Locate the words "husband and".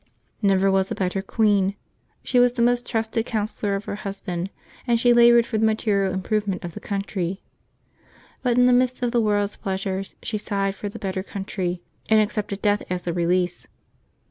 3.97-4.99